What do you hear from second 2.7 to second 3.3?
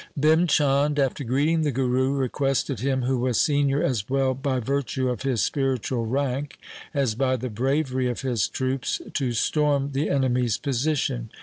him, who